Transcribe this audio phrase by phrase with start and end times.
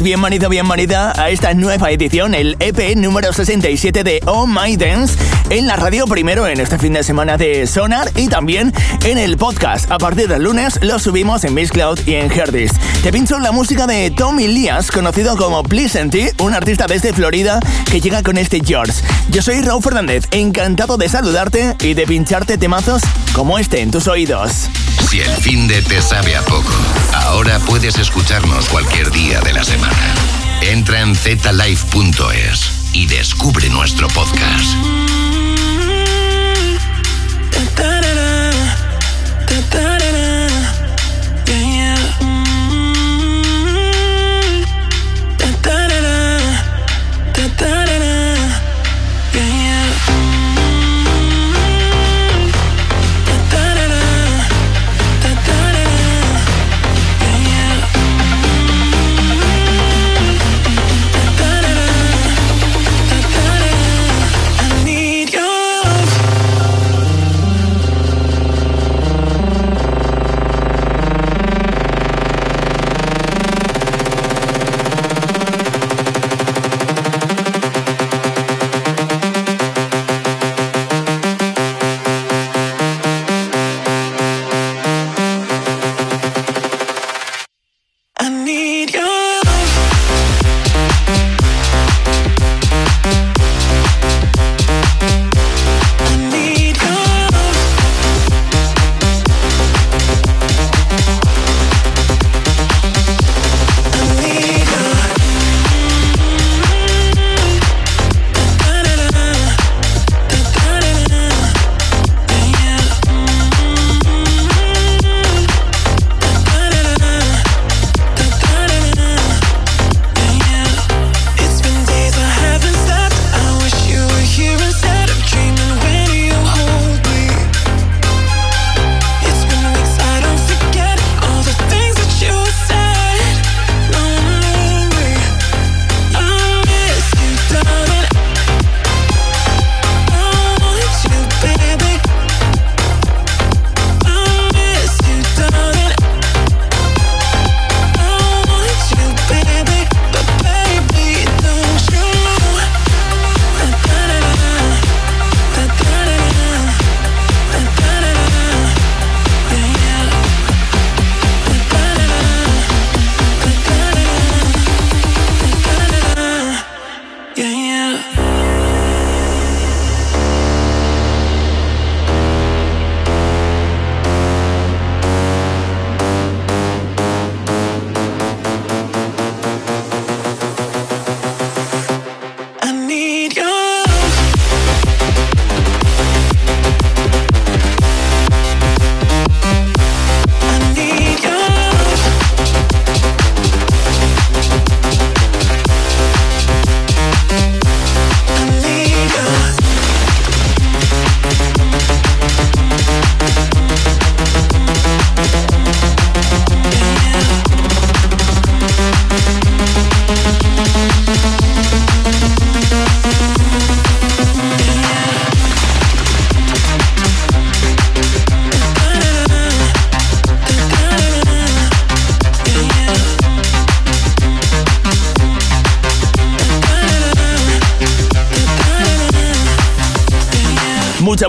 [0.00, 5.18] Bienvenido, bienvenida a esta nueva edición, el EP número 67 de Oh My Dance,
[5.52, 8.72] en la radio primero en este fin de semana de Sonar y también
[9.04, 9.90] en el podcast.
[9.90, 12.72] A partir del lunes lo subimos en Cloud y en Herdis.
[13.02, 17.60] Te pincho la música de Tommy Lias, conocido como Pleasanty, un artista desde Florida
[17.90, 18.94] que llega con este George.
[19.28, 23.02] Yo soy Raúl Fernández, encantado de saludarte y de pincharte temazos
[23.34, 24.70] como este en tus oídos.
[25.10, 26.72] Si el fin de te sabe a poco,
[27.12, 30.14] ahora puedes escucharnos cualquier día de la semana.
[30.62, 35.01] Entra en zlife.es y descubre nuestro podcast.
[39.70, 40.01] that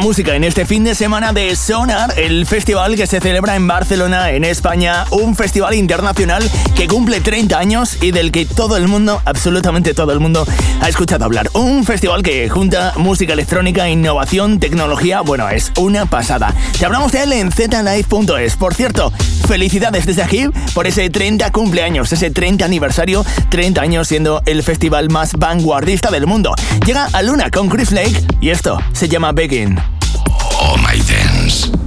[0.03, 4.31] música en este fin de semana de Sonar, el festival que se celebra en Barcelona,
[4.31, 6.43] en España, un festival internacional
[6.75, 10.45] que cumple 30 años y del que todo el mundo, absolutamente todo el mundo,
[10.81, 11.49] ha escuchado hablar.
[11.53, 16.53] Un festival que junta música electrónica, innovación, tecnología, bueno, es una pasada.
[16.77, 18.57] Te hablamos de él en zlive.es.
[18.57, 19.13] Por cierto,
[19.47, 25.09] felicidades desde aquí por ese 30 cumpleaños, ese 30 aniversario, 30 años siendo el festival
[25.09, 26.53] más vanguardista del mundo.
[26.85, 29.92] Llega a Luna con Chris Lake y esto se llama Begin.
[30.65, 31.82] Oh my dance.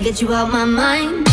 [0.00, 1.29] get you out my mind.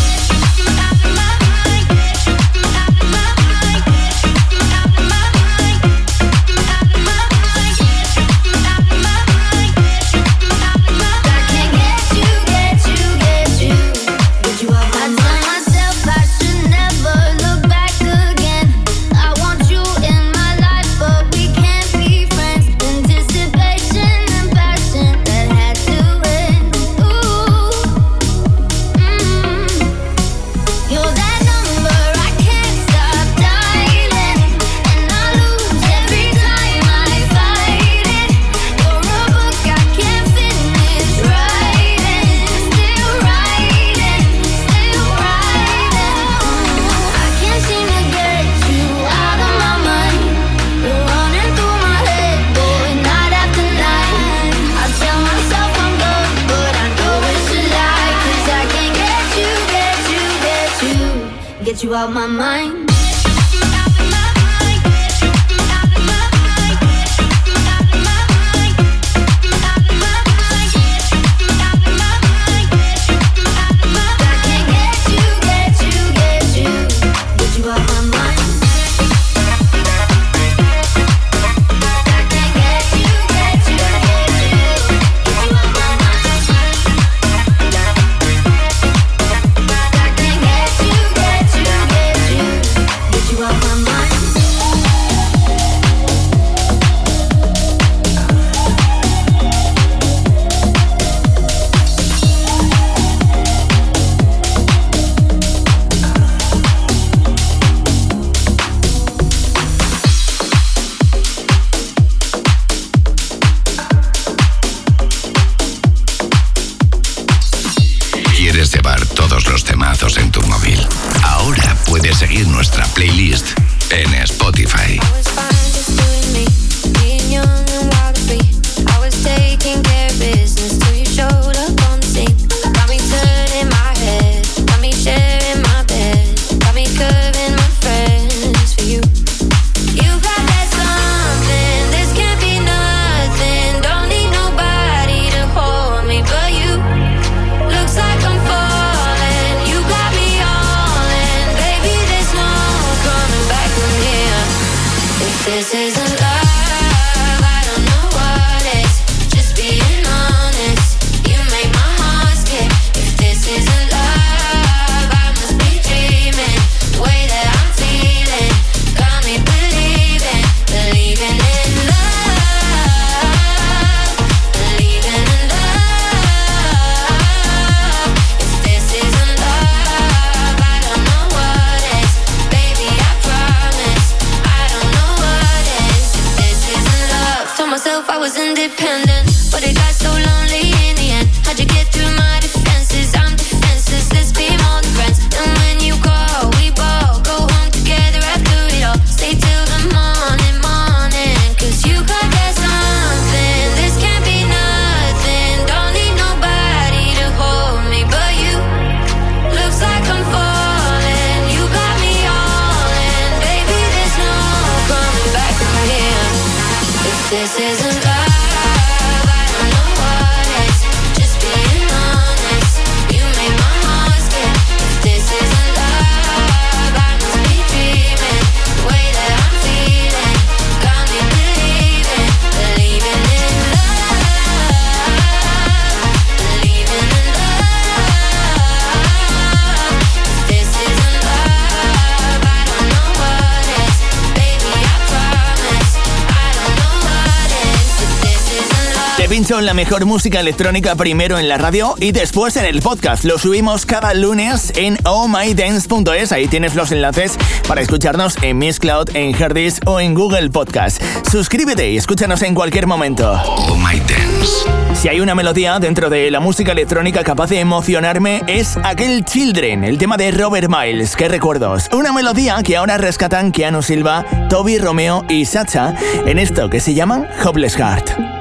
[249.47, 253.23] La mejor música electrónica primero en la radio y después en el podcast.
[253.23, 256.33] Lo subimos cada lunes en ohmydance.es.
[256.33, 261.01] Ahí tienes los enlaces para escucharnos en Miss Cloud, en Herdis o en Google Podcast.
[261.31, 263.41] Suscríbete y escúchanos en cualquier momento.
[263.45, 264.69] Oh My Dance.
[265.01, 269.85] Si hay una melodía dentro de la música electrónica capaz de emocionarme es aquel Children,
[269.85, 271.15] el tema de Robert Miles.
[271.15, 271.87] Qué recuerdos.
[271.93, 276.93] Una melodía que ahora rescatan Keanu Silva, Toby Romeo y Sacha en esto que se
[276.93, 278.36] llama Hopeless Heart.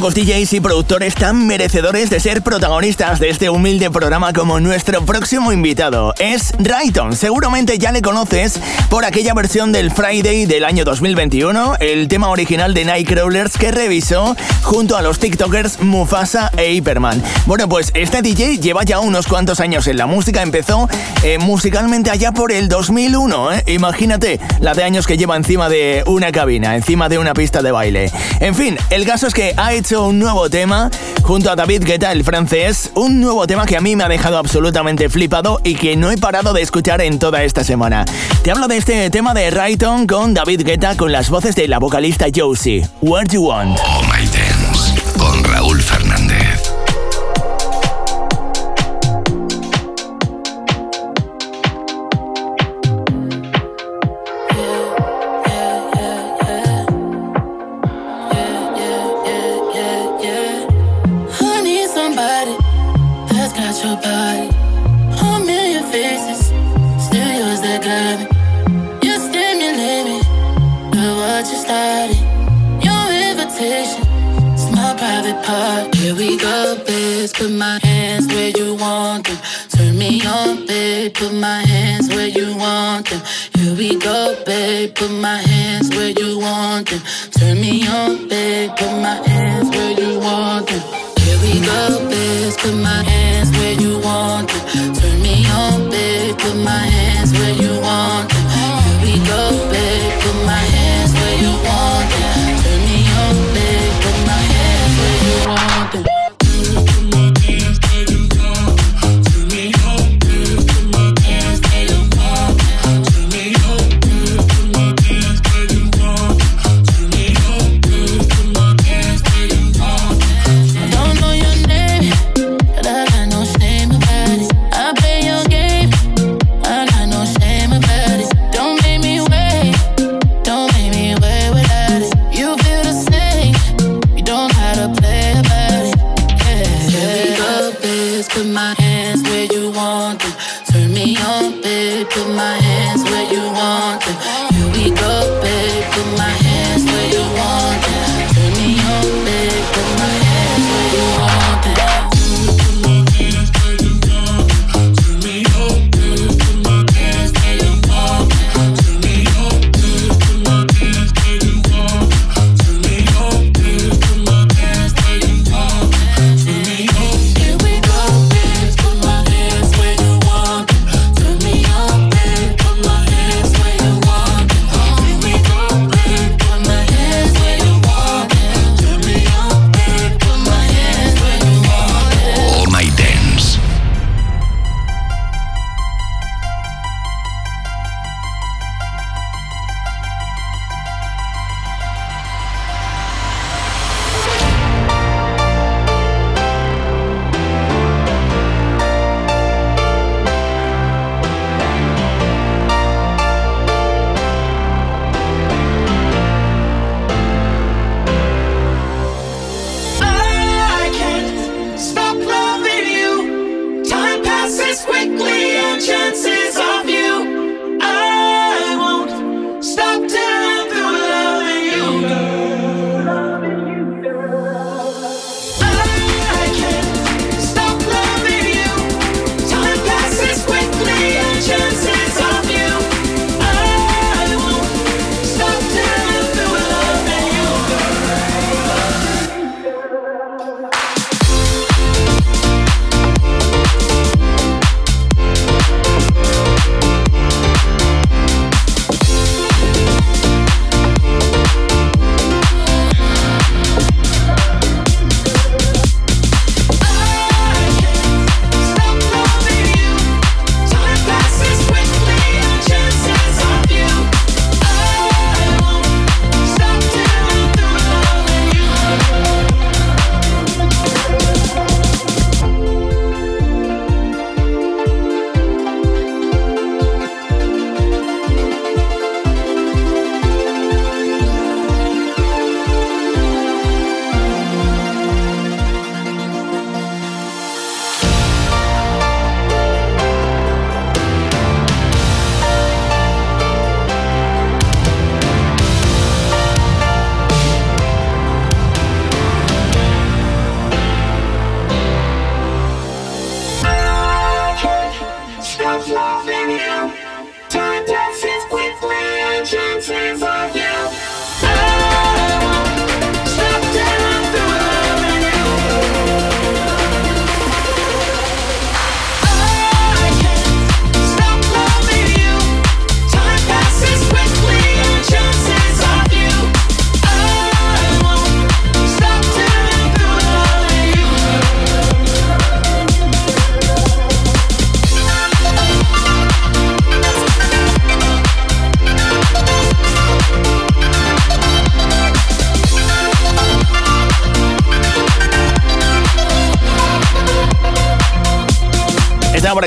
[0.00, 5.04] Pocos DJs y productores tan merecedores de ser protagonistas de este humilde programa como nuestro
[5.04, 6.14] próximo invitado.
[6.18, 7.14] Es Rayton.
[7.14, 8.58] Seguramente ya le conoces
[8.88, 14.34] por aquella versión del Friday del año 2021, el tema original de Nightcrawlers que revisó
[14.62, 17.22] junto a los TikTokers Mufasa e Hyperman.
[17.44, 20.40] Bueno, pues este DJ lleva ya unos cuantos años en la música.
[20.40, 20.88] Empezó
[21.22, 23.52] eh, musicalmente allá por el 2001.
[23.52, 23.64] ¿eh?
[23.66, 27.70] Imagínate la de años que lleva encima de una cabina, encima de una pista de
[27.70, 28.10] baile.
[28.40, 30.90] En fin, el caso es que ha un nuevo tema
[31.22, 34.38] junto a David Guetta, el francés, un nuevo tema que a mí me ha dejado
[34.38, 38.04] absolutamente flipado y que no he parado de escuchar en toda esta semana.
[38.42, 41.78] Te hablo de este tema de Rayton con David Guetta con las voces de la
[41.78, 43.78] vocalista Josie, Where You Want.
[43.80, 44.26] Oh My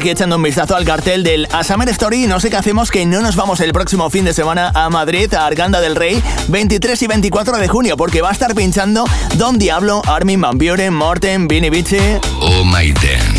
[0.04, 2.28] aquí echando un vistazo al cartel del A Summer Story.
[2.28, 5.34] No sé qué hacemos que no nos vamos el próximo fin de semana a Madrid,
[5.34, 9.06] a Arganda del Rey, 23 y 24 de junio, porque va a estar pinchando
[9.38, 11.96] Don Diablo, Armin Van Buren, Morten, Vinny Vici.
[12.42, 13.33] Oh My Dance.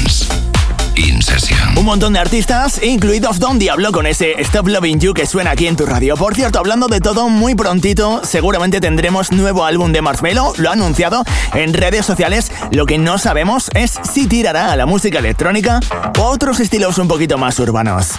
[1.76, 5.66] Un montón de artistas, incluidos Don Diablo con ese Stop Loving You que suena aquí
[5.66, 6.16] en tu radio.
[6.16, 10.72] Por cierto, hablando de todo, muy prontito seguramente tendremos nuevo álbum de Marshmello, lo ha
[10.72, 12.50] anunciado en redes sociales.
[12.70, 15.80] Lo que no sabemos es si tirará a la música electrónica
[16.18, 18.12] o otros estilos un poquito más urbanos.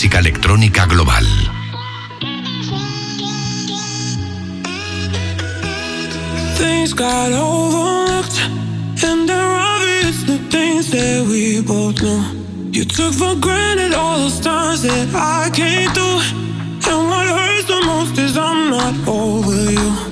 [0.00, 1.26] Música electrónica global.
[6.56, 8.40] Things got overlooked,
[9.04, 12.24] and they're obvious the things that we both know.
[12.72, 16.22] You took for granted all the stars that I came through,
[16.88, 20.09] and what hurts the most is I'm not over you.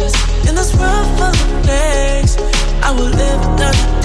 [0.00, 2.36] in this world full of mistakes.
[2.82, 3.99] I will live another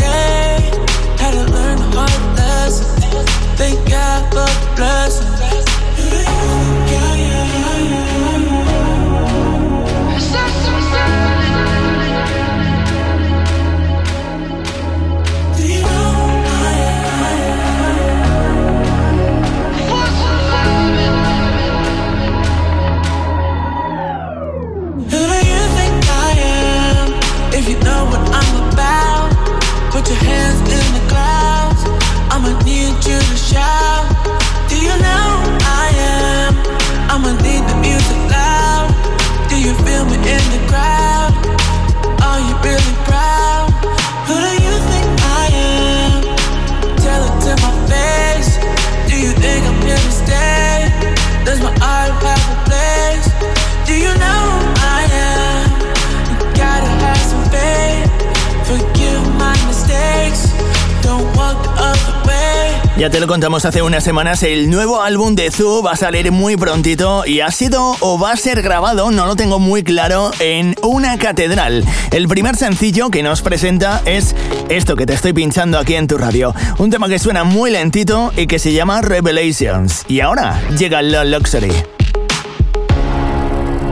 [62.98, 66.32] Ya te lo contamos hace unas semanas, el nuevo álbum de Zoo va a salir
[66.32, 70.32] muy prontito y ha sido o va a ser grabado, no lo tengo muy claro,
[70.40, 71.84] en una catedral.
[72.12, 74.34] El primer sencillo que nos presenta es
[74.70, 76.56] esto que te estoy pinchando aquí en tu radio.
[76.78, 80.06] Un tema que suena muy lentito y que se llama Revelations.
[80.08, 81.72] Y ahora llega Love Luxury.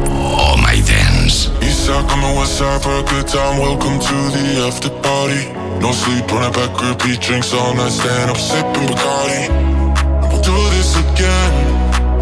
[0.07, 1.49] Oh my dance.
[5.81, 9.49] No sleep on that back up, he drinks all night, stand up, sipping Bacardi.
[10.29, 11.53] We'll do this again,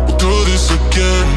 [0.05, 1.27] we'll do this again.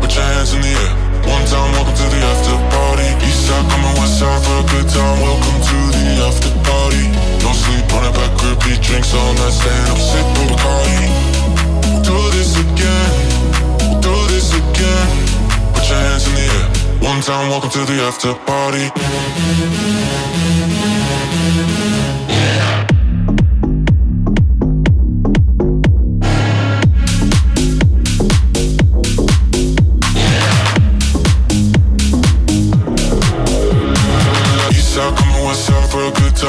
[0.00, 0.92] Put your hands in the air.
[1.30, 3.08] One time, welcome to the after party.
[3.26, 5.16] East side coming west side for a good time.
[5.22, 7.04] Welcome to the after party.
[7.44, 11.06] No sleep on that back up, he drinks all night, stand up, sipping Bacardi.
[11.86, 13.12] We'll do this again,
[13.78, 15.08] we'll do this again.
[15.74, 16.66] Put your hands in the air.
[17.00, 18.90] One time, welcome to the after party.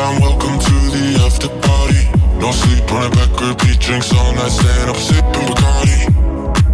[0.01, 2.01] down, welcome to the after party.
[2.41, 5.97] No sleep, running back, repeat drinks all night, stand up, sipping Bacardi.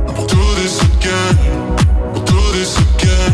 [0.08, 1.36] And we'll do this again,
[2.12, 3.32] we'll do this again.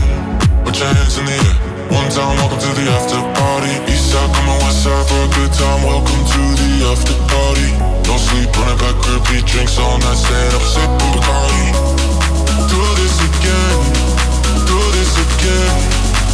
[0.65, 1.55] Put your hands in the air.
[1.93, 3.73] One time, welcome to the after party.
[3.93, 5.81] East side, coming west side for a good time.
[5.85, 7.69] Welcome to the after party.
[8.09, 11.65] No sleep, running back, repeat drinks all night, stand up, sipping Bacardi.
[12.49, 13.77] We'll do this again,
[14.57, 15.73] we'll do this again.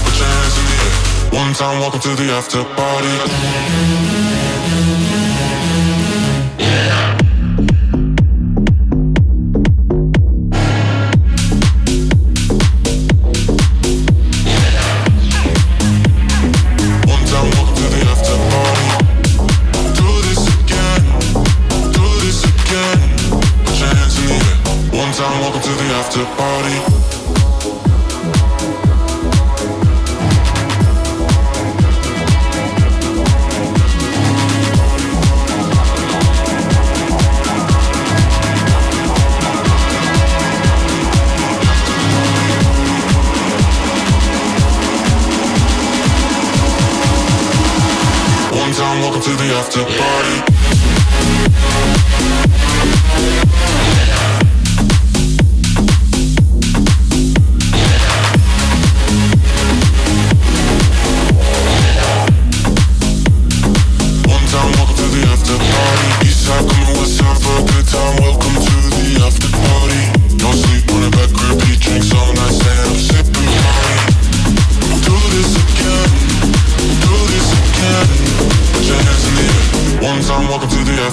[0.07, 0.78] Put your hands in the air.
[1.31, 3.07] One time, welcome to the after party.
[6.57, 7.18] Yeah.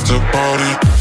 [0.09, 0.96] after party.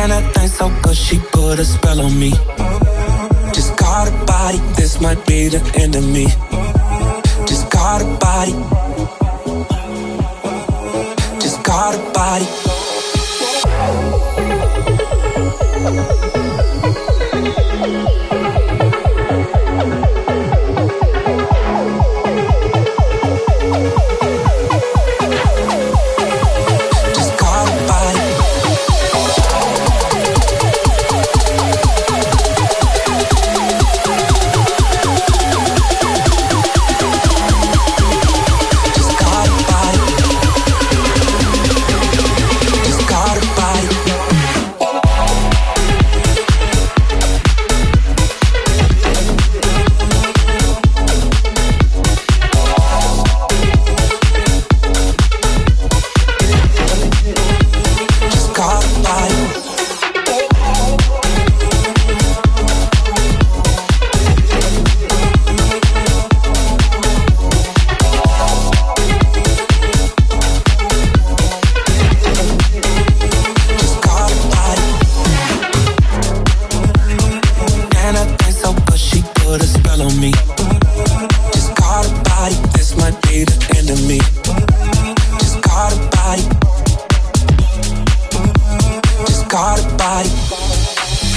[0.00, 2.30] Man, that thing so good, she put a spell on me.
[3.52, 6.24] Just got a body, this might be the end of me.
[7.46, 8.89] Just got a body.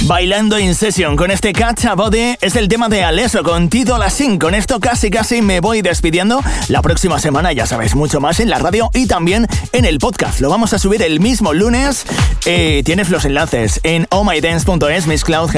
[0.06, 3.96] Bailando in Session con este Catch a Body es el tema de Aleso con Tito
[3.96, 4.38] Lassin.
[4.38, 6.42] Con esto casi casi me voy despidiendo.
[6.68, 10.40] La próxima semana ya sabéis mucho más en la radio y también en el podcast.
[10.40, 12.04] Lo vamos a subir el mismo lunes.
[12.44, 15.50] Eh, tienes los enlaces en ohmydance.es, Miss Cloud.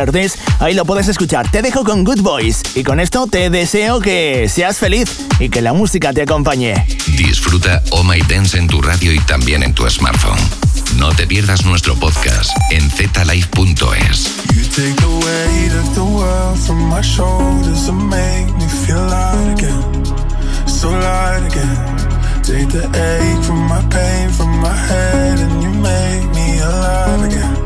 [0.61, 1.51] Ahí lo puedes escuchar.
[1.51, 5.61] Te dejo con Good Boys y con esto te deseo que seas feliz y que
[5.61, 6.87] la música te acompañe.
[7.19, 10.39] Disfruta Oh My Dance en tu radio y también en tu smartphone.
[10.97, 14.37] No te pierdas nuestro podcast en zlife.es.
[14.55, 19.53] You take the weight of the world from my shoulders and make me feel light
[19.59, 20.05] again.
[20.67, 21.97] So light again.
[22.43, 27.57] Take the ache from my pain from my head and you make me alive again.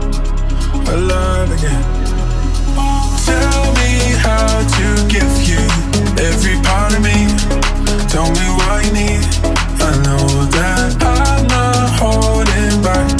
[0.88, 1.84] Alive again.
[3.24, 5.60] Tell me how to give you
[6.18, 7.28] every part of me.
[8.08, 9.24] Tell me what you need.
[9.82, 13.19] I know that I'm not holding back.